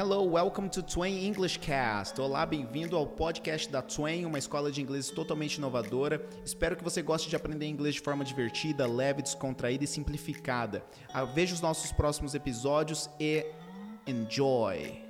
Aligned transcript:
Hello, 0.00 0.22
welcome 0.22 0.70
to 0.70 0.82
Twain 0.82 1.26
English 1.26 1.58
Cast. 1.58 2.18
Olá, 2.18 2.46
bem-vindo 2.46 2.96
ao 2.96 3.06
podcast 3.06 3.70
da 3.70 3.82
Twain, 3.82 4.24
uma 4.24 4.38
escola 4.38 4.72
de 4.72 4.80
inglês 4.80 5.10
totalmente 5.10 5.56
inovadora. 5.56 6.26
Espero 6.42 6.74
que 6.74 6.82
você 6.82 7.02
goste 7.02 7.28
de 7.28 7.36
aprender 7.36 7.66
inglês 7.66 7.96
de 7.96 8.00
forma 8.00 8.24
divertida, 8.24 8.86
leve, 8.86 9.20
descontraída 9.20 9.84
e 9.84 9.86
simplificada. 9.86 10.82
Ah, 11.12 11.24
veja 11.24 11.52
os 11.52 11.60
nossos 11.60 11.92
próximos 11.92 12.34
episódios 12.34 13.10
e 13.20 13.44
enjoy! 14.06 15.09